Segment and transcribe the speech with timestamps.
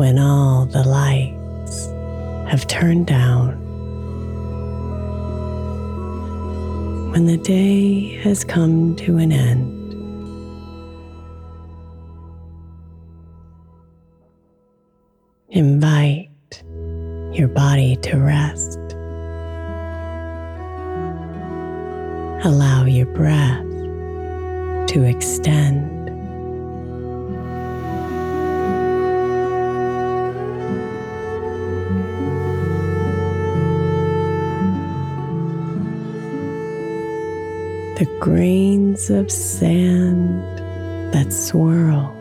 [0.00, 1.88] When all the lights
[2.50, 3.50] have turned down,
[7.12, 9.92] when the day has come to an end.
[15.50, 16.30] Invite
[17.34, 18.78] your body to rest.
[22.46, 23.68] Allow your breath
[24.88, 25.99] to extend.
[38.00, 40.42] The grains of sand
[41.12, 42.16] that swirl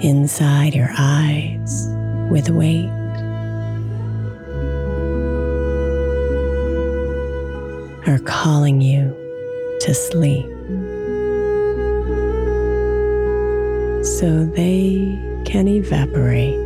[0.00, 1.88] inside your eyes
[2.30, 2.88] with weight.
[8.06, 9.14] Are calling you
[9.82, 10.46] to sleep
[14.02, 16.65] so they can evaporate.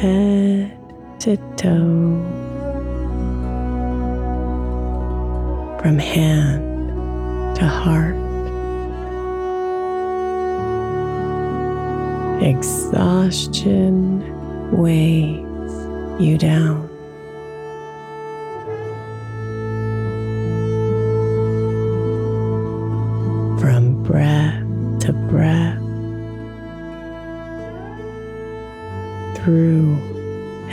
[0.00, 0.76] Head
[1.20, 2.22] to toe,
[5.80, 8.16] from hand to heart.
[12.42, 14.22] Exhaustion
[14.76, 16.85] weighs you down.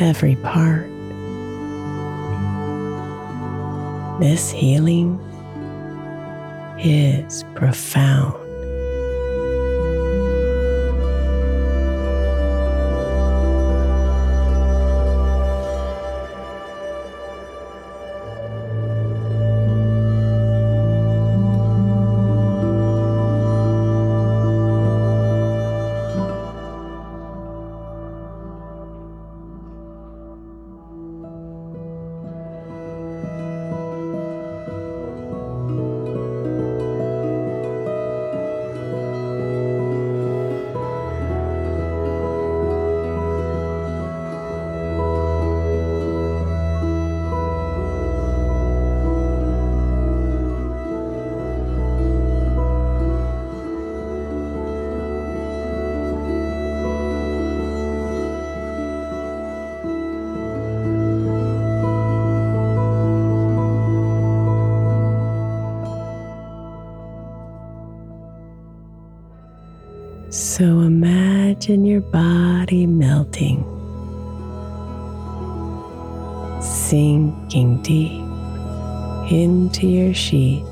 [0.04, 0.90] Every part.
[4.20, 5.18] This healing
[6.78, 8.43] is profound.
[71.64, 73.64] Imagine your body melting,
[76.62, 80.68] sinking deep into your sheets.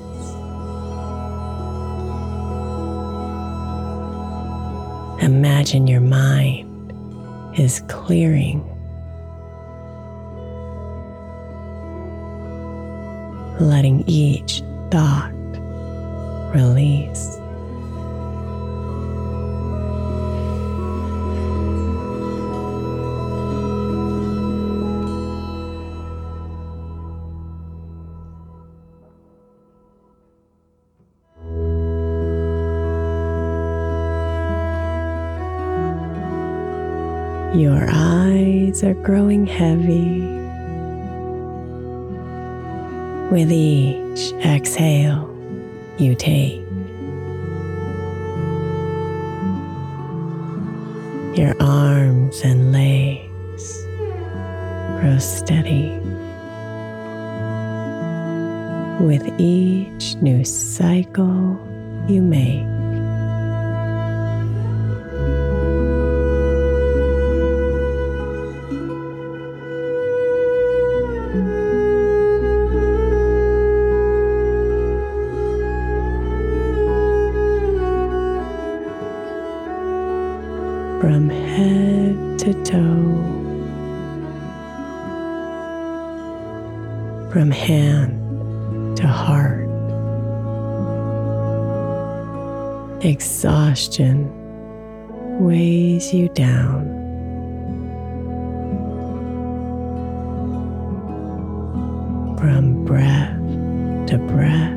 [5.24, 6.92] Imagine your mind
[7.58, 8.60] is clearing,
[13.62, 14.62] letting each
[14.92, 15.32] thought
[16.54, 17.41] release.
[37.62, 40.22] Your eyes are growing heavy
[43.30, 45.30] with each exhale
[46.00, 46.66] you take.
[51.38, 53.86] Your arms and legs
[55.00, 56.00] grow steady
[59.06, 61.60] with each new cycle
[62.08, 62.81] you make.
[81.56, 83.16] Head to toe,
[87.32, 89.68] from hand to heart.
[93.04, 94.30] Exhaustion
[95.40, 97.00] weighs you down.
[102.38, 103.38] From breath
[104.08, 104.71] to breath,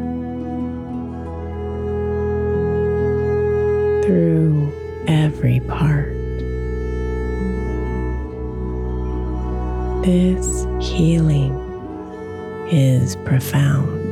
[12.71, 14.04] is profound.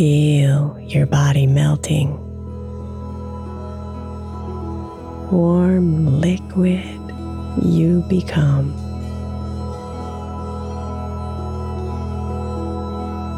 [0.00, 2.16] Feel your body melting.
[5.30, 6.88] Warm liquid
[7.62, 8.72] you become.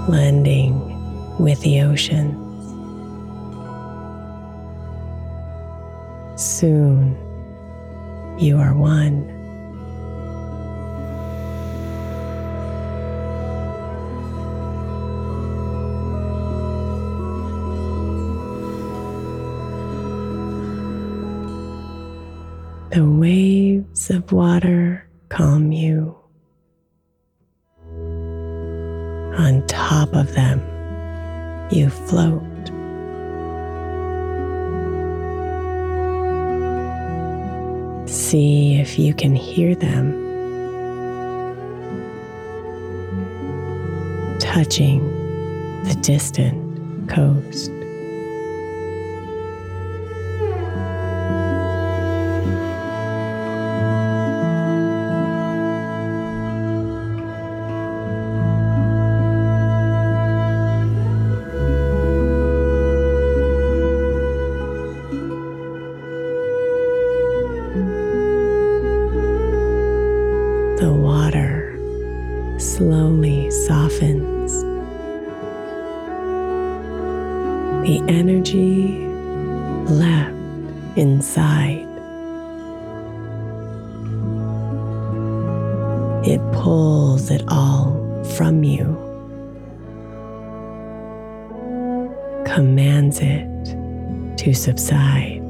[0.07, 0.79] Blending
[1.41, 2.39] with the ocean.
[6.39, 7.17] Soon
[8.39, 9.32] you are one.
[44.63, 47.82] Touching the distant coast.
[86.63, 88.85] Pulls it all from you,
[92.47, 93.49] commands it
[94.39, 95.41] to subside.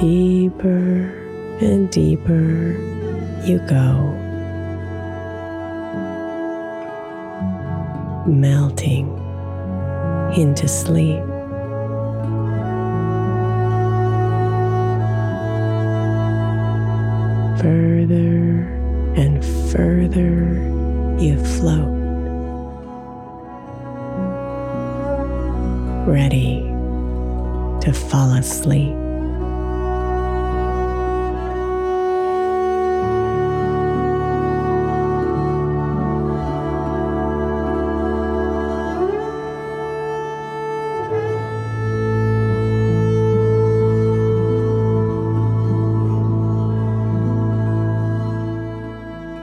[0.00, 1.12] Deeper
[1.60, 2.99] and deeper
[3.44, 4.12] you go,
[8.26, 9.08] melting
[10.36, 11.22] into sleep.
[17.60, 18.66] Further
[19.16, 20.54] and further
[21.18, 21.88] you float,
[26.06, 26.60] ready
[27.82, 28.99] to fall asleep.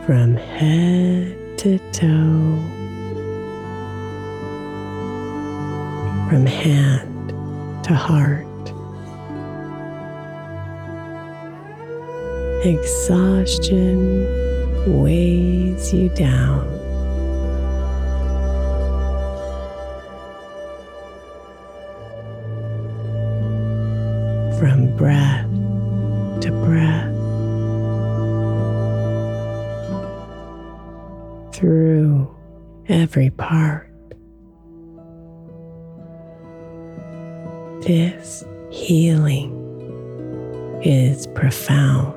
[0.08, 2.64] From head to toe,
[6.30, 7.30] from hand
[7.84, 8.48] to heart.
[12.66, 14.24] Exhaustion
[15.04, 16.77] weighs you down.
[33.08, 33.90] Every part.
[37.84, 39.54] This healing
[40.84, 42.17] is profound.